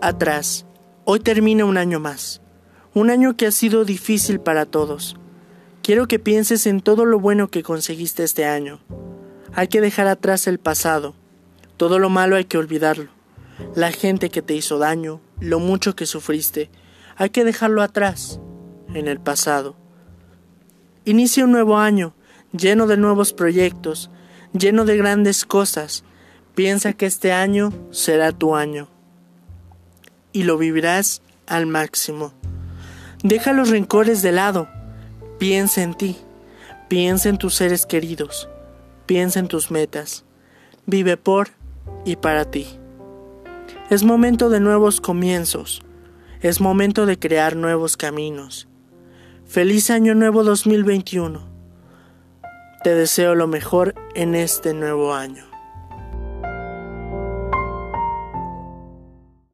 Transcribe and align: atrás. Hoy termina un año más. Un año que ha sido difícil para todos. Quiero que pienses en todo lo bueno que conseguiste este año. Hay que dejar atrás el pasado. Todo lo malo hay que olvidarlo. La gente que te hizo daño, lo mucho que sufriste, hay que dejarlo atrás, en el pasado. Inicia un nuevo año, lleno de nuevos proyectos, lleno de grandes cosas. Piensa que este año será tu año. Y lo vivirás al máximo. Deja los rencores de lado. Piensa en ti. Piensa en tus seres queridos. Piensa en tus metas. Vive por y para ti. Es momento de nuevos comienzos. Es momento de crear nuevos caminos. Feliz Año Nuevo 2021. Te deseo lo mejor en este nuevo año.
atrás. 0.00 0.66
Hoy 1.04 1.20
termina 1.20 1.64
un 1.64 1.76
año 1.76 2.00
más. 2.00 2.40
Un 2.94 3.10
año 3.10 3.36
que 3.36 3.46
ha 3.46 3.50
sido 3.50 3.84
difícil 3.84 4.40
para 4.40 4.66
todos. 4.66 5.16
Quiero 5.82 6.06
que 6.06 6.18
pienses 6.18 6.66
en 6.66 6.80
todo 6.80 7.04
lo 7.04 7.18
bueno 7.18 7.48
que 7.48 7.62
conseguiste 7.62 8.24
este 8.24 8.44
año. 8.44 8.80
Hay 9.54 9.68
que 9.68 9.80
dejar 9.80 10.06
atrás 10.06 10.46
el 10.46 10.58
pasado. 10.58 11.14
Todo 11.76 11.98
lo 11.98 12.10
malo 12.10 12.36
hay 12.36 12.44
que 12.44 12.58
olvidarlo. 12.58 13.10
La 13.74 13.90
gente 13.90 14.30
que 14.30 14.42
te 14.42 14.54
hizo 14.54 14.78
daño, 14.78 15.20
lo 15.40 15.58
mucho 15.58 15.96
que 15.96 16.06
sufriste, 16.06 16.70
hay 17.16 17.30
que 17.30 17.44
dejarlo 17.44 17.82
atrás, 17.82 18.40
en 18.94 19.08
el 19.08 19.20
pasado. 19.20 19.76
Inicia 21.04 21.44
un 21.44 21.52
nuevo 21.52 21.78
año, 21.78 22.14
lleno 22.52 22.86
de 22.86 22.96
nuevos 22.96 23.32
proyectos, 23.32 24.10
lleno 24.52 24.84
de 24.84 24.96
grandes 24.96 25.44
cosas. 25.44 26.04
Piensa 26.54 26.92
que 26.92 27.06
este 27.06 27.32
año 27.32 27.72
será 27.90 28.32
tu 28.32 28.54
año. 28.54 28.88
Y 30.38 30.44
lo 30.44 30.56
vivirás 30.56 31.20
al 31.48 31.66
máximo. 31.66 32.32
Deja 33.24 33.52
los 33.52 33.70
rencores 33.70 34.22
de 34.22 34.30
lado. 34.30 34.68
Piensa 35.40 35.82
en 35.82 35.94
ti. 35.94 36.16
Piensa 36.86 37.28
en 37.28 37.38
tus 37.38 37.56
seres 37.56 37.86
queridos. 37.86 38.48
Piensa 39.04 39.40
en 39.40 39.48
tus 39.48 39.72
metas. 39.72 40.24
Vive 40.86 41.16
por 41.16 41.48
y 42.04 42.14
para 42.14 42.44
ti. 42.44 42.68
Es 43.90 44.04
momento 44.04 44.48
de 44.48 44.60
nuevos 44.60 45.00
comienzos. 45.00 45.82
Es 46.40 46.60
momento 46.60 47.04
de 47.04 47.18
crear 47.18 47.56
nuevos 47.56 47.96
caminos. 47.96 48.68
Feliz 49.44 49.90
Año 49.90 50.14
Nuevo 50.14 50.44
2021. 50.44 51.48
Te 52.84 52.94
deseo 52.94 53.34
lo 53.34 53.48
mejor 53.48 53.96
en 54.14 54.36
este 54.36 54.72
nuevo 54.72 55.14
año. 55.14 55.57